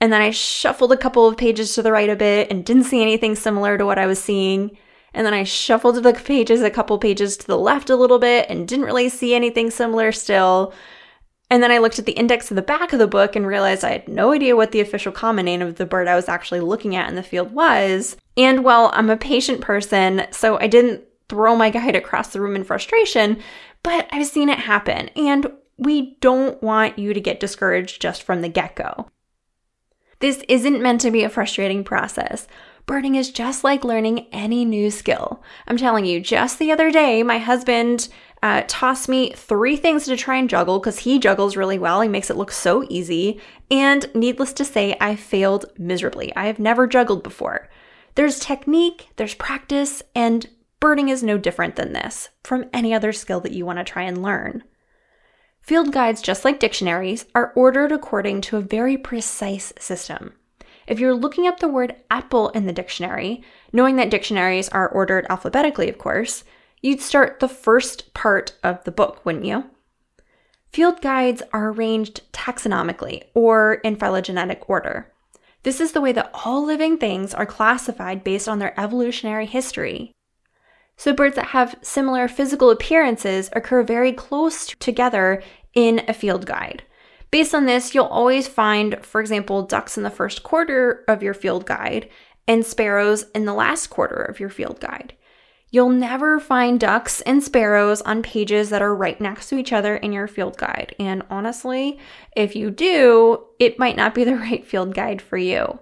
and 0.00 0.12
then 0.12 0.20
I 0.20 0.30
shuffled 0.30 0.92
a 0.92 0.96
couple 0.96 1.26
of 1.26 1.36
pages 1.36 1.74
to 1.74 1.82
the 1.82 1.92
right 1.92 2.08
a 2.08 2.16
bit 2.16 2.50
and 2.50 2.64
didn't 2.64 2.84
see 2.84 3.02
anything 3.02 3.34
similar 3.34 3.76
to 3.76 3.84
what 3.84 3.98
I 3.98 4.06
was 4.06 4.22
seeing. 4.22 4.76
And 5.12 5.26
then 5.26 5.34
I 5.34 5.42
shuffled 5.42 5.96
the 5.96 6.12
pages 6.12 6.62
a 6.62 6.70
couple 6.70 6.98
pages 6.98 7.36
to 7.38 7.46
the 7.46 7.58
left 7.58 7.90
a 7.90 7.96
little 7.96 8.18
bit 8.18 8.46
and 8.48 8.68
didn't 8.68 8.84
really 8.84 9.08
see 9.08 9.34
anything 9.34 9.70
similar 9.70 10.12
still. 10.12 10.72
And 11.50 11.62
then 11.62 11.72
I 11.72 11.78
looked 11.78 11.98
at 11.98 12.04
the 12.04 12.12
index 12.12 12.50
of 12.50 12.56
the 12.56 12.62
back 12.62 12.92
of 12.92 12.98
the 12.98 13.06
book 13.06 13.34
and 13.34 13.46
realized 13.46 13.82
I 13.82 13.92
had 13.92 14.08
no 14.08 14.32
idea 14.32 14.54
what 14.54 14.70
the 14.70 14.80
official 14.80 15.10
common 15.10 15.46
name 15.46 15.62
of 15.62 15.76
the 15.76 15.86
bird 15.86 16.06
I 16.06 16.14
was 16.14 16.28
actually 16.28 16.60
looking 16.60 16.94
at 16.94 17.08
in 17.08 17.16
the 17.16 17.22
field 17.22 17.52
was. 17.52 18.16
And 18.36 18.62
well, 18.62 18.90
I'm 18.92 19.10
a 19.10 19.16
patient 19.16 19.62
person, 19.62 20.26
so 20.30 20.58
I 20.60 20.66
didn't 20.66 21.04
throw 21.28 21.56
my 21.56 21.70
guide 21.70 21.96
across 21.96 22.28
the 22.28 22.40
room 22.40 22.54
in 22.54 22.64
frustration, 22.64 23.40
but 23.82 24.06
I've 24.12 24.26
seen 24.26 24.48
it 24.48 24.58
happen. 24.58 25.08
And 25.16 25.50
we 25.78 26.16
don't 26.20 26.62
want 26.62 26.98
you 26.98 27.14
to 27.14 27.20
get 27.20 27.40
discouraged 27.40 28.00
just 28.00 28.22
from 28.22 28.42
the 28.42 28.48
get 28.48 28.76
go. 28.76 29.08
This 30.20 30.42
isn't 30.48 30.82
meant 30.82 31.00
to 31.02 31.10
be 31.10 31.22
a 31.22 31.28
frustrating 31.28 31.84
process. 31.84 32.48
Birding 32.86 33.14
is 33.14 33.30
just 33.30 33.64
like 33.64 33.84
learning 33.84 34.26
any 34.32 34.64
new 34.64 34.90
skill. 34.90 35.42
I'm 35.66 35.76
telling 35.76 36.06
you, 36.06 36.20
just 36.20 36.58
the 36.58 36.72
other 36.72 36.90
day, 36.90 37.22
my 37.22 37.38
husband 37.38 38.08
uh, 38.42 38.62
tossed 38.66 39.08
me 39.08 39.32
three 39.32 39.76
things 39.76 40.04
to 40.06 40.16
try 40.16 40.36
and 40.36 40.48
juggle 40.48 40.78
because 40.78 41.00
he 41.00 41.18
juggles 41.18 41.56
really 41.56 41.78
well. 41.78 42.00
He 42.00 42.08
makes 42.08 42.30
it 42.30 42.36
look 42.36 42.50
so 42.50 42.84
easy. 42.88 43.40
And 43.70 44.10
needless 44.14 44.52
to 44.54 44.64
say, 44.64 44.96
I 45.00 45.16
failed 45.16 45.66
miserably. 45.76 46.34
I 46.34 46.46
have 46.46 46.58
never 46.58 46.86
juggled 46.86 47.22
before. 47.22 47.68
There's 48.14 48.40
technique, 48.40 49.08
there's 49.16 49.34
practice, 49.34 50.02
and 50.14 50.48
birding 50.80 51.08
is 51.08 51.22
no 51.22 51.38
different 51.38 51.76
than 51.76 51.92
this 51.92 52.30
from 52.42 52.64
any 52.72 52.94
other 52.94 53.12
skill 53.12 53.40
that 53.40 53.52
you 53.52 53.66
want 53.66 53.78
to 53.78 53.84
try 53.84 54.02
and 54.02 54.22
learn. 54.22 54.64
Field 55.68 55.92
guides, 55.92 56.22
just 56.22 56.46
like 56.46 56.58
dictionaries, 56.58 57.26
are 57.34 57.52
ordered 57.54 57.92
according 57.92 58.40
to 58.40 58.56
a 58.56 58.62
very 58.62 58.96
precise 58.96 59.70
system. 59.78 60.32
If 60.86 60.98
you're 60.98 61.12
looking 61.12 61.46
up 61.46 61.60
the 61.60 61.68
word 61.68 61.94
apple 62.10 62.48
in 62.48 62.64
the 62.64 62.72
dictionary, 62.72 63.42
knowing 63.70 63.96
that 63.96 64.08
dictionaries 64.08 64.70
are 64.70 64.88
ordered 64.88 65.26
alphabetically, 65.28 65.90
of 65.90 65.98
course, 65.98 66.42
you'd 66.80 67.02
start 67.02 67.40
the 67.40 67.50
first 67.50 68.14
part 68.14 68.54
of 68.62 68.82
the 68.84 68.90
book, 68.90 69.26
wouldn't 69.26 69.44
you? 69.44 69.64
Field 70.72 71.02
guides 71.02 71.42
are 71.52 71.68
arranged 71.68 72.22
taxonomically 72.32 73.24
or 73.34 73.74
in 73.84 73.96
phylogenetic 73.96 74.70
order. 74.70 75.12
This 75.64 75.82
is 75.82 75.92
the 75.92 76.00
way 76.00 76.12
that 76.12 76.30
all 76.46 76.64
living 76.64 76.96
things 76.96 77.34
are 77.34 77.44
classified 77.44 78.24
based 78.24 78.48
on 78.48 78.58
their 78.58 78.72
evolutionary 78.80 79.44
history 79.44 80.14
so 80.98 81.14
birds 81.14 81.36
that 81.36 81.46
have 81.46 81.76
similar 81.80 82.28
physical 82.28 82.70
appearances 82.70 83.48
occur 83.54 83.82
very 83.82 84.12
close 84.12 84.66
together 84.66 85.42
in 85.72 86.02
a 86.08 86.12
field 86.12 86.44
guide. 86.44 86.82
Based 87.30 87.54
on 87.54 87.66
this, 87.66 87.94
you'll 87.94 88.06
always 88.06 88.48
find, 88.48 89.04
for 89.04 89.20
example, 89.20 89.62
ducks 89.62 89.96
in 89.96 90.02
the 90.02 90.10
first 90.10 90.42
quarter 90.42 91.04
of 91.06 91.22
your 91.22 91.34
field 91.34 91.66
guide 91.66 92.10
and 92.48 92.66
sparrows 92.66 93.26
in 93.34 93.44
the 93.44 93.54
last 93.54 93.86
quarter 93.88 94.20
of 94.20 94.40
your 94.40 94.50
field 94.50 94.80
guide. 94.80 95.14
You'll 95.70 95.90
never 95.90 96.40
find 96.40 96.80
ducks 96.80 97.20
and 97.20 97.44
sparrows 97.44 98.00
on 98.02 98.22
pages 98.22 98.70
that 98.70 98.82
are 98.82 98.94
right 98.94 99.20
next 99.20 99.50
to 99.50 99.58
each 99.58 99.72
other 99.72 99.96
in 99.96 100.12
your 100.12 100.26
field 100.26 100.56
guide. 100.56 100.96
And 100.98 101.22
honestly, 101.30 101.98
if 102.34 102.56
you 102.56 102.70
do, 102.70 103.44
it 103.60 103.78
might 103.78 103.96
not 103.96 104.14
be 104.14 104.24
the 104.24 104.36
right 104.36 104.66
field 104.66 104.94
guide 104.94 105.22
for 105.22 105.36
you. 105.36 105.78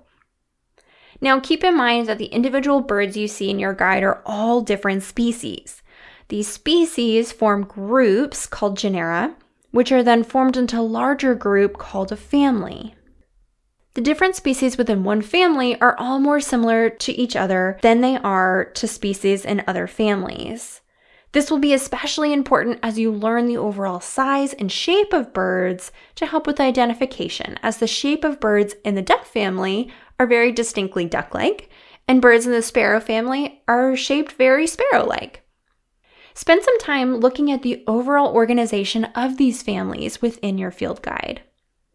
Now, 1.20 1.40
keep 1.40 1.64
in 1.64 1.76
mind 1.76 2.06
that 2.06 2.18
the 2.18 2.26
individual 2.26 2.80
birds 2.80 3.16
you 3.16 3.28
see 3.28 3.50
in 3.50 3.58
your 3.58 3.74
guide 3.74 4.02
are 4.02 4.22
all 4.26 4.60
different 4.60 5.02
species. 5.02 5.82
These 6.28 6.48
species 6.48 7.32
form 7.32 7.64
groups 7.64 8.46
called 8.46 8.76
genera, 8.76 9.36
which 9.70 9.92
are 9.92 10.02
then 10.02 10.24
formed 10.24 10.56
into 10.56 10.78
a 10.78 10.82
larger 10.82 11.34
group 11.34 11.78
called 11.78 12.12
a 12.12 12.16
family. 12.16 12.94
The 13.94 14.02
different 14.02 14.36
species 14.36 14.76
within 14.76 15.04
one 15.04 15.22
family 15.22 15.80
are 15.80 15.96
all 15.98 16.18
more 16.18 16.40
similar 16.40 16.90
to 16.90 17.12
each 17.12 17.34
other 17.34 17.78
than 17.80 18.02
they 18.02 18.18
are 18.18 18.66
to 18.74 18.86
species 18.86 19.44
in 19.44 19.64
other 19.66 19.86
families. 19.86 20.82
This 21.32 21.50
will 21.50 21.58
be 21.58 21.72
especially 21.72 22.32
important 22.32 22.78
as 22.82 22.98
you 22.98 23.10
learn 23.10 23.46
the 23.46 23.56
overall 23.56 24.00
size 24.00 24.52
and 24.54 24.70
shape 24.70 25.12
of 25.12 25.32
birds 25.32 25.92
to 26.14 26.26
help 26.26 26.46
with 26.46 26.60
identification, 26.60 27.58
as 27.62 27.78
the 27.78 27.86
shape 27.86 28.24
of 28.24 28.40
birds 28.40 28.74
in 28.84 28.94
the 28.94 29.02
duck 29.02 29.24
family 29.24 29.90
are 30.18 30.26
very 30.26 30.52
distinctly 30.52 31.04
duck 31.04 31.34
like, 31.34 31.70
and 32.08 32.22
birds 32.22 32.46
in 32.46 32.52
the 32.52 32.62
sparrow 32.62 33.00
family 33.00 33.62
are 33.68 33.96
shaped 33.96 34.32
very 34.32 34.66
sparrow 34.66 35.04
like. 35.04 35.42
Spend 36.34 36.62
some 36.62 36.78
time 36.78 37.16
looking 37.16 37.50
at 37.50 37.62
the 37.62 37.82
overall 37.86 38.34
organization 38.34 39.06
of 39.14 39.38
these 39.38 39.62
families 39.62 40.20
within 40.20 40.58
your 40.58 40.70
field 40.70 41.02
guide. 41.02 41.42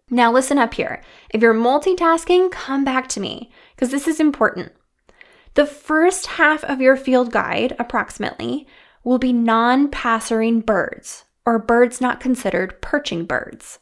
Now, 0.09 0.31
listen 0.31 0.57
up 0.57 0.73
here. 0.73 1.01
If 1.29 1.41
you're 1.41 1.53
multitasking, 1.53 2.51
come 2.51 2.83
back 2.83 3.07
to 3.09 3.19
me 3.19 3.51
because 3.75 3.91
this 3.91 4.07
is 4.07 4.19
important. 4.19 4.73
The 5.53 5.65
first 5.65 6.25
half 6.25 6.63
of 6.63 6.81
your 6.81 6.97
field 6.97 7.31
guide, 7.31 7.75
approximately, 7.77 8.67
will 9.03 9.19
be 9.19 9.31
non 9.31 9.89
passerine 9.89 10.65
birds, 10.65 11.25
or 11.45 11.59
birds 11.59 12.01
not 12.01 12.19
considered 12.19 12.81
perching 12.81 13.25
birds. 13.25 13.79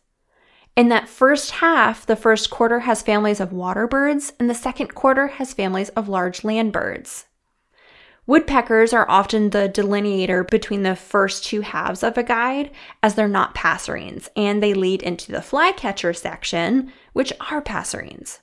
In 0.80 0.88
that 0.88 1.10
first 1.10 1.52
half, 1.52 2.06
the 2.06 2.16
first 2.16 2.50
quarter 2.50 2.80
has 2.80 3.02
families 3.02 3.42
of 3.42 3.52
water 3.52 3.86
birds, 3.86 4.32
and 4.40 4.50
the 4.50 4.56
second 4.56 4.96
quarter 4.96 5.28
has 5.28 5.52
families 5.52 5.90
of 5.90 6.08
large 6.08 6.46
land 6.46 6.72
birds. 6.72 7.26
Woodpeckers 8.26 8.94
are 8.94 9.06
often 9.10 9.50
the 9.50 9.68
delineator 9.68 10.46
between 10.46 10.84
the 10.84 10.96
first 10.96 11.44
two 11.44 11.60
halves 11.60 12.02
of 12.02 12.18
a 12.18 12.24
guide, 12.24 12.72
as 13.04 13.16
they're 13.16 13.28
not 13.28 13.56
passerines, 13.56 14.30
and 14.38 14.64
they 14.64 14.74
lead 14.74 15.04
into 15.04 15.34
the 15.34 15.42
flycatcher 15.42 16.14
section, 16.14 16.94
which 17.12 17.34
are 17.52 17.62
passerines. 17.62 18.40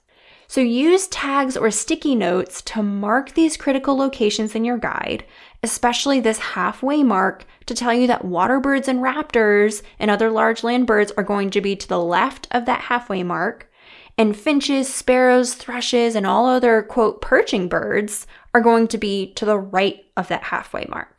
So 0.49 0.61
use 0.61 1.09
tags 1.09 1.57
or 1.57 1.71
sticky 1.71 2.15
notes 2.15 2.62
to 2.62 2.83
mark 2.83 3.35
these 3.35 3.57
critical 3.57 3.97
locations 3.97 4.55
in 4.55 4.65
your 4.65 4.79
guide, 4.79 5.25
especially 5.62 6.21
this 6.21 6.38
halfway 6.38 7.03
mark 7.03 7.45
to 7.67 7.75
tell 7.75 7.93
you 7.93 8.07
that 8.07 8.25
water 8.25 8.61
birds 8.61 8.87
and 8.87 9.00
raptors 9.00 9.83
and 9.99 10.11
other 10.11 10.31
large 10.31 10.62
land 10.62 10.87
birds 10.87 11.12
are 11.17 11.25
going 11.25 11.50
to 11.50 11.61
be 11.61 11.75
to 11.75 11.88
the 11.88 12.00
left 12.00 12.47
of 12.53 12.65
that 12.67 12.83
halfway 12.83 13.23
mark, 13.23 13.71
and 14.17 14.37
finches, 14.37 14.93
sparrows, 14.93 15.55
thrushes, 15.55 16.15
and 16.15 16.26
all 16.26 16.47
other 16.47 16.83
quote 16.83 17.21
perching 17.21 17.69
birds 17.69 18.26
are 18.55 18.61
going 18.61 18.88
to 18.88 18.99
be 18.99 19.33
to 19.35 19.45
the 19.45 19.59
right 19.59 20.07
of 20.17 20.29
that 20.29 20.45
halfway 20.45 20.87
mark. 20.88 21.15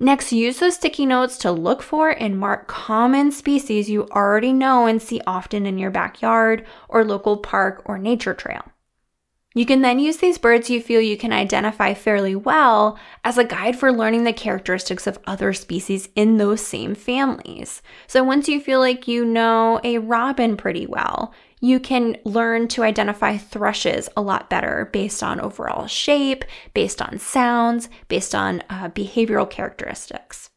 Next, 0.00 0.32
use 0.32 0.60
those 0.60 0.76
sticky 0.76 1.06
notes 1.06 1.36
to 1.38 1.50
look 1.50 1.82
for 1.82 2.10
and 2.10 2.38
mark 2.38 2.68
common 2.68 3.32
species 3.32 3.90
you 3.90 4.06
already 4.12 4.52
know 4.52 4.86
and 4.86 5.02
see 5.02 5.20
often 5.26 5.66
in 5.66 5.76
your 5.78 5.90
backyard 5.90 6.64
or 6.88 7.04
local 7.04 7.36
park 7.36 7.82
or 7.84 7.98
nature 7.98 8.34
trail. 8.34 8.62
You 9.54 9.66
can 9.66 9.82
then 9.82 9.98
use 9.98 10.18
these 10.18 10.38
birds 10.38 10.70
you 10.70 10.80
feel 10.80 11.00
you 11.00 11.16
can 11.16 11.32
identify 11.32 11.92
fairly 11.94 12.36
well 12.36 12.96
as 13.24 13.38
a 13.38 13.44
guide 13.44 13.76
for 13.76 13.90
learning 13.90 14.22
the 14.22 14.32
characteristics 14.32 15.08
of 15.08 15.18
other 15.26 15.52
species 15.52 16.10
in 16.14 16.36
those 16.36 16.60
same 16.60 16.94
families. 16.94 17.82
So 18.06 18.22
once 18.22 18.48
you 18.48 18.60
feel 18.60 18.78
like 18.78 19.08
you 19.08 19.24
know 19.24 19.80
a 19.82 19.98
robin 19.98 20.56
pretty 20.56 20.86
well, 20.86 21.34
you 21.60 21.80
can 21.80 22.16
learn 22.24 22.68
to 22.68 22.82
identify 22.82 23.36
thrushes 23.36 24.08
a 24.16 24.22
lot 24.22 24.48
better 24.48 24.88
based 24.92 25.22
on 25.22 25.40
overall 25.40 25.86
shape, 25.86 26.44
based 26.74 27.02
on 27.02 27.18
sounds, 27.18 27.88
based 28.08 28.34
on 28.34 28.62
uh, 28.70 28.88
behavioral 28.90 29.48
characteristics. 29.48 30.50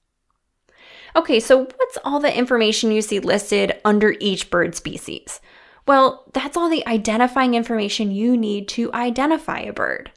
Okay, 1.15 1.39
so 1.39 1.65
what's 1.75 1.98
all 2.05 2.20
the 2.20 2.36
information 2.36 2.91
you 2.91 3.01
see 3.01 3.20
listed 3.20 3.79
under 3.84 4.15
each 4.20 4.50
bird 4.50 4.75
species? 4.75 5.41
Well, 5.88 6.25
that's 6.34 6.55
all 6.55 6.70
the 6.70 6.88
identifying 6.88 7.53
information 7.53 8.12
you 8.12 8.38
need 8.38 8.67
to 8.70 8.93
identify 8.93 9.60
a 9.60 9.74
bird. 9.74 10.12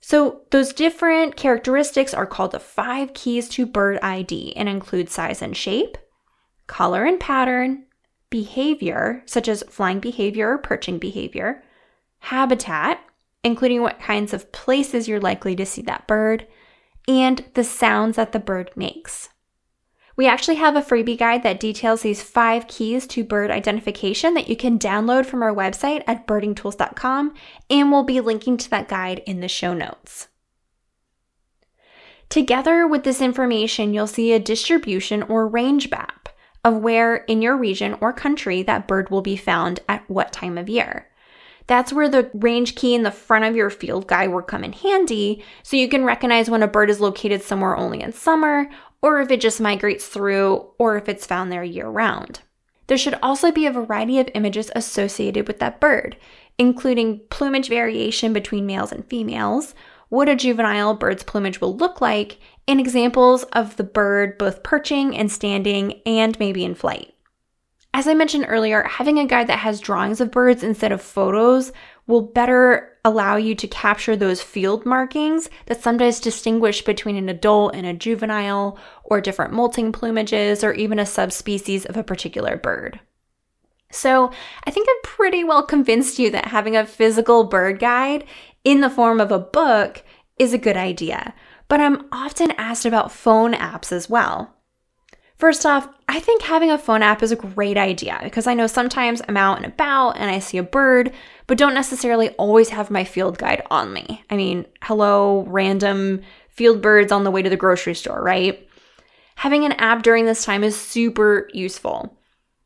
So, 0.00 0.42
those 0.50 0.72
different 0.72 1.36
characteristics 1.36 2.14
are 2.14 2.26
called 2.26 2.52
the 2.52 2.60
five 2.60 3.12
keys 3.12 3.48
to 3.50 3.66
bird 3.66 3.98
ID 4.02 4.54
and 4.56 4.68
include 4.68 5.08
size 5.08 5.42
and 5.42 5.56
shape, 5.56 5.98
color 6.66 7.04
and 7.04 7.18
pattern, 7.18 7.85
behavior, 8.30 9.22
such 9.26 9.48
as 9.48 9.64
flying 9.68 10.00
behavior 10.00 10.52
or 10.52 10.58
perching 10.58 10.98
behavior, 10.98 11.62
habitat, 12.18 13.00
including 13.44 13.82
what 13.82 14.00
kinds 14.00 14.32
of 14.32 14.50
places 14.52 15.06
you're 15.06 15.20
likely 15.20 15.54
to 15.56 15.66
see 15.66 15.82
that 15.82 16.06
bird, 16.06 16.46
and 17.06 17.44
the 17.54 17.64
sounds 17.64 18.16
that 18.16 18.32
the 18.32 18.40
bird 18.40 18.70
makes. 18.74 19.28
We 20.16 20.26
actually 20.26 20.56
have 20.56 20.76
a 20.76 20.82
freebie 20.82 21.18
guide 21.18 21.42
that 21.42 21.60
details 21.60 22.00
these 22.00 22.22
five 22.22 22.66
keys 22.68 23.06
to 23.08 23.22
bird 23.22 23.50
identification 23.50 24.32
that 24.34 24.48
you 24.48 24.56
can 24.56 24.78
download 24.78 25.26
from 25.26 25.42
our 25.42 25.54
website 25.54 26.02
at 26.06 26.26
birdingtools.com, 26.26 27.34
and 27.68 27.92
we'll 27.92 28.02
be 28.02 28.20
linking 28.20 28.56
to 28.56 28.70
that 28.70 28.88
guide 28.88 29.22
in 29.26 29.40
the 29.40 29.48
show 29.48 29.74
notes. 29.74 30.28
Together 32.28 32.86
with 32.86 33.04
this 33.04 33.20
information, 33.20 33.92
you'll 33.94 34.06
see 34.06 34.32
a 34.32 34.40
distribution 34.40 35.22
or 35.24 35.46
range 35.46 35.90
map 35.90 36.25
of 36.66 36.76
where 36.78 37.18
in 37.28 37.40
your 37.40 37.56
region 37.56 37.96
or 38.00 38.12
country 38.12 38.60
that 38.60 38.88
bird 38.88 39.08
will 39.08 39.22
be 39.22 39.36
found 39.36 39.78
at 39.88 40.02
what 40.10 40.32
time 40.32 40.58
of 40.58 40.68
year. 40.68 41.06
That's 41.68 41.92
where 41.92 42.08
the 42.08 42.28
range 42.34 42.74
key 42.74 42.92
in 42.92 43.04
the 43.04 43.12
front 43.12 43.44
of 43.44 43.54
your 43.54 43.70
field 43.70 44.08
guide 44.08 44.32
will 44.32 44.42
come 44.42 44.64
in 44.64 44.72
handy 44.72 45.44
so 45.62 45.76
you 45.76 45.88
can 45.88 46.04
recognize 46.04 46.50
when 46.50 46.64
a 46.64 46.68
bird 46.68 46.90
is 46.90 47.00
located 47.00 47.42
somewhere 47.42 47.76
only 47.76 48.00
in 48.00 48.12
summer, 48.12 48.68
or 49.00 49.20
if 49.20 49.30
it 49.30 49.40
just 49.40 49.60
migrates 49.60 50.06
through, 50.06 50.66
or 50.76 50.96
if 50.96 51.08
it's 51.08 51.24
found 51.24 51.52
there 51.52 51.62
year 51.62 51.86
round. 51.86 52.40
There 52.88 52.98
should 52.98 53.18
also 53.22 53.52
be 53.52 53.66
a 53.66 53.72
variety 53.72 54.18
of 54.18 54.28
images 54.34 54.72
associated 54.74 55.46
with 55.46 55.60
that 55.60 55.80
bird, 55.80 56.16
including 56.58 57.20
plumage 57.30 57.68
variation 57.68 58.32
between 58.32 58.66
males 58.66 58.90
and 58.90 59.06
females, 59.06 59.72
what 60.08 60.28
a 60.28 60.36
juvenile 60.36 60.94
bird's 60.94 61.22
plumage 61.22 61.60
will 61.60 61.76
look 61.76 62.00
like, 62.00 62.38
and 62.68 62.80
examples 62.80 63.44
of 63.52 63.76
the 63.76 63.84
bird 63.84 64.38
both 64.38 64.62
perching 64.62 65.16
and 65.16 65.30
standing 65.30 66.00
and 66.04 66.38
maybe 66.38 66.64
in 66.64 66.74
flight. 66.74 67.12
As 67.94 68.06
I 68.06 68.12
mentioned 68.12 68.44
earlier, 68.48 68.82
having 68.82 69.18
a 69.18 69.26
guide 69.26 69.46
that 69.46 69.60
has 69.60 69.80
drawings 69.80 70.20
of 70.20 70.30
birds 70.30 70.62
instead 70.62 70.92
of 70.92 71.00
photos 71.00 71.72
will 72.06 72.20
better 72.20 72.92
allow 73.06 73.36
you 73.36 73.54
to 73.54 73.66
capture 73.68 74.16
those 74.16 74.42
field 74.42 74.84
markings 74.84 75.48
that 75.64 75.82
sometimes 75.82 76.20
distinguish 76.20 76.82
between 76.82 77.16
an 77.16 77.28
adult 77.28 77.74
and 77.74 77.86
a 77.86 77.94
juvenile, 77.94 78.78
or 79.04 79.20
different 79.20 79.52
molting 79.52 79.92
plumages, 79.92 80.62
or 80.62 80.72
even 80.74 80.98
a 80.98 81.06
subspecies 81.06 81.86
of 81.86 81.96
a 81.96 82.04
particular 82.04 82.56
bird. 82.58 83.00
So, 83.90 84.30
I 84.64 84.70
think 84.70 84.88
I've 84.90 85.10
pretty 85.10 85.42
well 85.42 85.62
convinced 85.62 86.18
you 86.18 86.30
that 86.32 86.48
having 86.48 86.76
a 86.76 86.84
physical 86.84 87.44
bird 87.44 87.78
guide 87.78 88.24
in 88.62 88.80
the 88.80 88.90
form 88.90 89.20
of 89.20 89.32
a 89.32 89.38
book 89.38 90.02
is 90.38 90.52
a 90.52 90.58
good 90.58 90.76
idea 90.76 91.32
but 91.68 91.80
I'm 91.80 92.06
often 92.12 92.52
asked 92.52 92.86
about 92.86 93.12
phone 93.12 93.52
apps 93.52 93.92
as 93.92 94.08
well. 94.08 94.54
First 95.36 95.66
off, 95.66 95.88
I 96.08 96.18
think 96.18 96.42
having 96.42 96.70
a 96.70 96.78
phone 96.78 97.02
app 97.02 97.22
is 97.22 97.30
a 97.30 97.36
great 97.36 97.76
idea 97.76 98.18
because 98.22 98.46
I 98.46 98.54
know 98.54 98.66
sometimes 98.66 99.20
I'm 99.28 99.36
out 99.36 99.58
and 99.58 99.66
about 99.66 100.12
and 100.12 100.30
I 100.30 100.38
see 100.38 100.56
a 100.56 100.62
bird, 100.62 101.12
but 101.46 101.58
don't 101.58 101.74
necessarily 101.74 102.30
always 102.30 102.70
have 102.70 102.90
my 102.90 103.04
field 103.04 103.36
guide 103.36 103.62
on 103.70 103.92
me. 103.92 104.24
I 104.30 104.36
mean, 104.36 104.64
hello, 104.82 105.44
random 105.46 106.22
field 106.48 106.80
birds 106.80 107.12
on 107.12 107.24
the 107.24 107.30
way 107.30 107.42
to 107.42 107.50
the 107.50 107.56
grocery 107.56 107.94
store, 107.94 108.22
right? 108.22 108.66
Having 109.34 109.66
an 109.66 109.72
app 109.72 110.02
during 110.02 110.24
this 110.24 110.44
time 110.44 110.64
is 110.64 110.74
super 110.74 111.50
useful. 111.52 112.16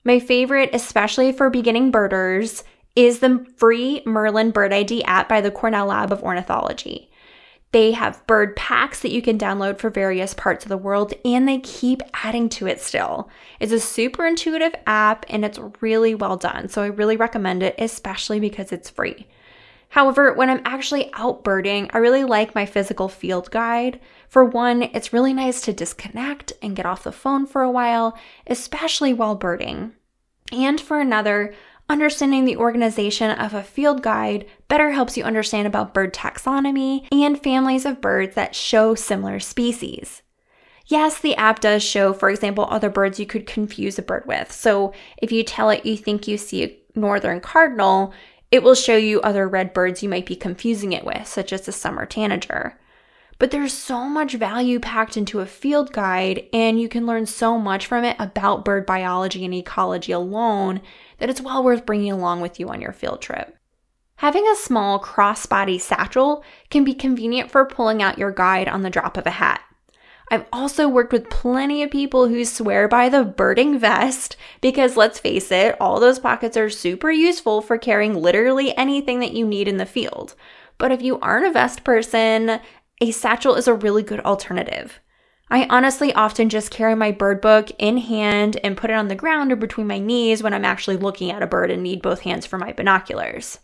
My 0.04 0.20
favorite, 0.20 0.70
especially 0.72 1.32
for 1.32 1.50
beginning 1.50 1.90
birders, 1.90 2.62
is 2.94 3.18
the 3.18 3.44
free 3.56 4.02
Merlin 4.06 4.52
Bird 4.52 4.72
ID 4.72 5.02
app 5.04 5.28
by 5.28 5.40
the 5.40 5.50
Cornell 5.50 5.86
Lab 5.86 6.12
of 6.12 6.22
Ornithology. 6.22 7.09
They 7.72 7.92
have 7.92 8.26
bird 8.26 8.56
packs 8.56 9.00
that 9.00 9.12
you 9.12 9.22
can 9.22 9.38
download 9.38 9.78
for 9.78 9.90
various 9.90 10.34
parts 10.34 10.64
of 10.64 10.68
the 10.68 10.76
world, 10.76 11.14
and 11.24 11.46
they 11.46 11.58
keep 11.58 12.02
adding 12.14 12.48
to 12.50 12.66
it 12.66 12.80
still. 12.80 13.28
It's 13.60 13.72
a 13.72 13.78
super 13.78 14.26
intuitive 14.26 14.74
app 14.86 15.24
and 15.28 15.44
it's 15.44 15.60
really 15.80 16.14
well 16.14 16.36
done. 16.36 16.68
So 16.68 16.82
I 16.82 16.86
really 16.86 17.16
recommend 17.16 17.62
it, 17.62 17.76
especially 17.78 18.40
because 18.40 18.72
it's 18.72 18.90
free. 18.90 19.28
However, 19.90 20.32
when 20.32 20.50
I'm 20.50 20.62
actually 20.64 21.12
out 21.14 21.44
birding, 21.44 21.90
I 21.92 21.98
really 21.98 22.24
like 22.24 22.54
my 22.54 22.66
physical 22.66 23.08
field 23.08 23.50
guide. 23.50 24.00
For 24.28 24.44
one, 24.44 24.82
it's 24.82 25.12
really 25.12 25.34
nice 25.34 25.60
to 25.62 25.72
disconnect 25.72 26.52
and 26.62 26.76
get 26.76 26.86
off 26.86 27.04
the 27.04 27.12
phone 27.12 27.46
for 27.46 27.62
a 27.62 27.70
while, 27.70 28.16
especially 28.46 29.12
while 29.12 29.34
birding. 29.34 29.92
And 30.52 30.80
for 30.80 31.00
another, 31.00 31.54
Understanding 31.90 32.44
the 32.44 32.56
organization 32.56 33.32
of 33.32 33.52
a 33.52 33.64
field 33.64 34.00
guide 34.00 34.46
better 34.70 34.92
helps 34.92 35.18
you 35.18 35.24
understand 35.24 35.66
about 35.66 35.92
bird 35.92 36.14
taxonomy 36.14 37.06
and 37.12 37.42
families 37.42 37.84
of 37.84 38.00
birds 38.00 38.36
that 38.36 38.54
show 38.54 38.94
similar 38.94 39.40
species. 39.40 40.22
Yes, 40.86 41.18
the 41.18 41.34
app 41.34 41.60
does 41.60 41.82
show, 41.82 42.12
for 42.12 42.30
example, 42.30 42.66
other 42.70 42.88
birds 42.88 43.20
you 43.20 43.26
could 43.26 43.46
confuse 43.46 43.98
a 43.98 44.02
bird 44.02 44.24
with. 44.26 44.50
So 44.52 44.94
if 45.18 45.32
you 45.32 45.42
tell 45.42 45.70
it 45.70 45.84
you 45.84 45.96
think 45.96 46.26
you 46.26 46.38
see 46.38 46.64
a 46.64 46.78
northern 46.98 47.40
cardinal, 47.40 48.14
it 48.52 48.62
will 48.62 48.76
show 48.76 48.96
you 48.96 49.20
other 49.20 49.48
red 49.48 49.72
birds 49.72 50.04
you 50.04 50.08
might 50.08 50.26
be 50.26 50.36
confusing 50.36 50.92
it 50.92 51.04
with, 51.04 51.26
such 51.26 51.52
as 51.52 51.62
the 51.62 51.72
summer 51.72 52.06
tanager. 52.06 52.78
But 53.38 53.50
there's 53.50 53.72
so 53.72 54.08
much 54.08 54.34
value 54.34 54.78
packed 54.78 55.16
into 55.16 55.40
a 55.40 55.46
field 55.46 55.92
guide, 55.92 56.46
and 56.52 56.80
you 56.80 56.88
can 56.88 57.06
learn 57.06 57.26
so 57.26 57.58
much 57.58 57.86
from 57.86 58.04
it 58.04 58.16
about 58.20 58.64
bird 58.64 58.86
biology 58.86 59.44
and 59.44 59.54
ecology 59.54 60.12
alone 60.12 60.80
that 61.18 61.30
it's 61.30 61.40
well 61.40 61.64
worth 61.64 61.86
bringing 61.86 62.12
along 62.12 62.40
with 62.40 62.60
you 62.60 62.68
on 62.68 62.80
your 62.80 62.92
field 62.92 63.20
trip. 63.20 63.56
Having 64.20 64.48
a 64.48 64.54
small 64.54 65.00
crossbody 65.00 65.80
satchel 65.80 66.44
can 66.68 66.84
be 66.84 66.92
convenient 66.92 67.50
for 67.50 67.64
pulling 67.64 68.02
out 68.02 68.18
your 68.18 68.30
guide 68.30 68.68
on 68.68 68.82
the 68.82 68.90
drop 68.90 69.16
of 69.16 69.26
a 69.26 69.30
hat. 69.30 69.62
I've 70.30 70.44
also 70.52 70.86
worked 70.86 71.14
with 71.14 71.30
plenty 71.30 71.82
of 71.82 71.90
people 71.90 72.28
who 72.28 72.44
swear 72.44 72.86
by 72.86 73.08
the 73.08 73.24
birding 73.24 73.78
vest 73.78 74.36
because 74.60 74.94
let's 74.94 75.18
face 75.18 75.50
it, 75.50 75.74
all 75.80 75.98
those 75.98 76.18
pockets 76.18 76.58
are 76.58 76.68
super 76.68 77.10
useful 77.10 77.62
for 77.62 77.78
carrying 77.78 78.12
literally 78.12 78.76
anything 78.76 79.20
that 79.20 79.32
you 79.32 79.46
need 79.46 79.66
in 79.66 79.78
the 79.78 79.86
field. 79.86 80.34
But 80.76 80.92
if 80.92 81.00
you 81.00 81.18
aren't 81.20 81.46
a 81.46 81.50
vest 81.50 81.82
person, 81.82 82.60
a 83.00 83.12
satchel 83.12 83.54
is 83.54 83.68
a 83.68 83.72
really 83.72 84.02
good 84.02 84.20
alternative. 84.20 85.00
I 85.48 85.66
honestly 85.70 86.12
often 86.12 86.50
just 86.50 86.70
carry 86.70 86.94
my 86.94 87.10
bird 87.10 87.40
book 87.40 87.70
in 87.78 87.96
hand 87.96 88.60
and 88.62 88.76
put 88.76 88.90
it 88.90 88.96
on 88.96 89.08
the 89.08 89.14
ground 89.14 89.50
or 89.50 89.56
between 89.56 89.86
my 89.86 89.98
knees 89.98 90.42
when 90.42 90.52
I'm 90.52 90.66
actually 90.66 90.98
looking 90.98 91.30
at 91.30 91.42
a 91.42 91.46
bird 91.46 91.70
and 91.70 91.82
need 91.82 92.02
both 92.02 92.20
hands 92.20 92.44
for 92.44 92.58
my 92.58 92.74
binoculars. 92.74 93.60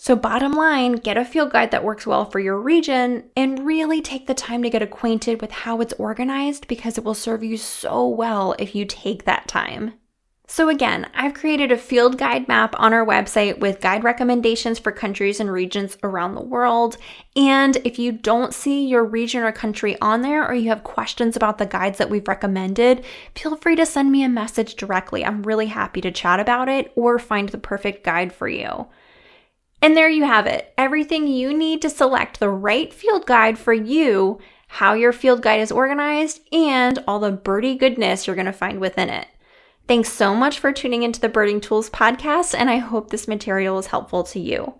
So, 0.00 0.14
bottom 0.14 0.52
line, 0.52 0.92
get 0.92 1.16
a 1.16 1.24
field 1.24 1.50
guide 1.50 1.72
that 1.72 1.82
works 1.82 2.06
well 2.06 2.24
for 2.24 2.38
your 2.38 2.56
region 2.56 3.24
and 3.36 3.66
really 3.66 4.00
take 4.00 4.28
the 4.28 4.32
time 4.32 4.62
to 4.62 4.70
get 4.70 4.80
acquainted 4.80 5.40
with 5.40 5.50
how 5.50 5.80
it's 5.80 5.92
organized 5.94 6.68
because 6.68 6.96
it 6.96 7.02
will 7.02 7.14
serve 7.14 7.42
you 7.42 7.56
so 7.56 8.06
well 8.06 8.54
if 8.60 8.76
you 8.76 8.84
take 8.84 9.24
that 9.24 9.48
time. 9.48 9.94
So, 10.46 10.68
again, 10.68 11.10
I've 11.14 11.34
created 11.34 11.72
a 11.72 11.76
field 11.76 12.16
guide 12.16 12.46
map 12.46 12.76
on 12.78 12.92
our 12.92 13.04
website 13.04 13.58
with 13.58 13.80
guide 13.80 14.04
recommendations 14.04 14.78
for 14.78 14.92
countries 14.92 15.40
and 15.40 15.50
regions 15.50 15.98
around 16.04 16.36
the 16.36 16.42
world. 16.42 16.96
And 17.34 17.76
if 17.78 17.98
you 17.98 18.12
don't 18.12 18.54
see 18.54 18.86
your 18.86 19.04
region 19.04 19.42
or 19.42 19.50
country 19.50 19.96
on 20.00 20.22
there, 20.22 20.46
or 20.48 20.54
you 20.54 20.68
have 20.68 20.84
questions 20.84 21.34
about 21.34 21.58
the 21.58 21.66
guides 21.66 21.98
that 21.98 22.08
we've 22.08 22.28
recommended, 22.28 23.04
feel 23.34 23.56
free 23.56 23.74
to 23.74 23.84
send 23.84 24.12
me 24.12 24.22
a 24.22 24.28
message 24.28 24.76
directly. 24.76 25.24
I'm 25.24 25.42
really 25.42 25.66
happy 25.66 26.00
to 26.02 26.12
chat 26.12 26.38
about 26.38 26.68
it 26.68 26.92
or 26.94 27.18
find 27.18 27.48
the 27.48 27.58
perfect 27.58 28.04
guide 28.04 28.32
for 28.32 28.48
you. 28.48 28.86
And 29.80 29.96
there 29.96 30.08
you 30.08 30.24
have 30.24 30.46
it 30.46 30.72
everything 30.76 31.26
you 31.26 31.54
need 31.54 31.82
to 31.82 31.90
select 31.90 32.40
the 32.40 32.50
right 32.50 32.92
field 32.92 33.26
guide 33.26 33.58
for 33.58 33.72
you, 33.72 34.38
how 34.68 34.94
your 34.94 35.12
field 35.12 35.42
guide 35.42 35.60
is 35.60 35.72
organized, 35.72 36.40
and 36.52 37.02
all 37.06 37.20
the 37.20 37.32
birdie 37.32 37.76
goodness 37.76 38.26
you're 38.26 38.36
going 38.36 38.46
to 38.46 38.52
find 38.52 38.80
within 38.80 39.08
it. 39.08 39.28
Thanks 39.86 40.12
so 40.12 40.34
much 40.34 40.58
for 40.58 40.70
tuning 40.72 41.02
into 41.02 41.20
the 41.20 41.30
Birding 41.30 41.62
Tools 41.62 41.88
podcast, 41.88 42.54
and 42.54 42.68
I 42.68 42.76
hope 42.76 43.08
this 43.08 43.26
material 43.26 43.78
is 43.78 43.86
helpful 43.86 44.22
to 44.24 44.38
you. 44.38 44.74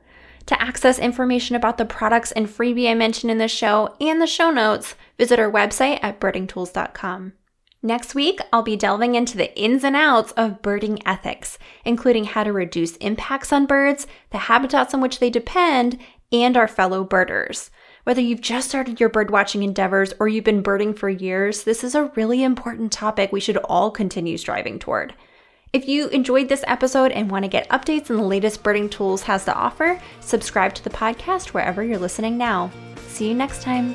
To 0.45 0.63
access 0.63 0.99
information 0.99 1.57
about 1.57 1.79
the 1.79 1.87
products 1.87 2.33
and 2.33 2.47
freebie 2.47 2.91
I 2.91 2.95
mentioned 2.95 3.31
in 3.31 3.39
the 3.39 3.49
show 3.49 3.95
and 4.01 4.21
the 4.21 4.27
show 4.27 4.51
notes, 4.51 4.97
visit 5.17 5.39
our 5.39 5.51
website 5.51 5.99
at 6.03 6.21
birdingtools.com. 6.21 7.33
Next 7.83 8.15
week, 8.15 8.41
I'll 8.53 8.63
be 8.63 8.77
delving 8.77 9.15
into 9.15 9.37
the 9.37 9.57
ins 9.57 9.85
and 9.85 9.95
outs 9.95 10.33
of 10.33 10.63
birding 10.63 11.01
ethics, 11.07 11.59
including 11.85 12.25
how 12.25 12.43
to 12.43 12.53
reduce 12.53 12.97
impacts 12.97 13.53
on 13.53 13.67
birds, 13.67 14.09
the 14.31 14.39
habitats 14.39 14.95
on 14.95 15.01
which 15.01 15.21
they 15.21 15.31
depend, 15.31 15.99
and 16.33 16.57
our 16.57 16.67
fellow 16.67 17.05
birders. 17.05 17.71
Whether 18.03 18.21
you've 18.21 18.41
just 18.41 18.69
started 18.69 18.99
your 18.99 19.11
birdwatching 19.11 19.63
endeavors 19.63 20.13
or 20.19 20.27
you've 20.27 20.43
been 20.43 20.63
birding 20.63 20.95
for 20.95 21.09
years, 21.09 21.63
this 21.63 21.85
is 21.85 21.95
a 21.95 22.11
really 22.17 22.43
important 22.43 22.91
topic 22.91 23.31
we 23.31 23.41
should 23.41 23.59
all 23.59 23.91
continue 23.93 24.39
striving 24.39 24.79
toward. 24.79 25.15
If 25.73 25.87
you 25.87 26.09
enjoyed 26.09 26.49
this 26.49 26.65
episode 26.67 27.13
and 27.13 27.31
want 27.31 27.45
to 27.45 27.49
get 27.49 27.69
updates 27.69 28.11
on 28.11 28.17
the 28.17 28.23
latest 28.23 28.63
birding 28.63 28.89
tools 28.89 29.23
has 29.23 29.45
to 29.45 29.55
offer, 29.55 30.01
subscribe 30.21 30.75
to 30.75 30.83
the 30.83 30.91
podcast 30.91 31.49
wherever 31.49 31.85
you're 31.85 31.99
listening 31.99 32.39
now. 32.39 32.71
See 33.07 33.29
you 33.29 33.35
next 33.35 33.63
time. 33.63 33.95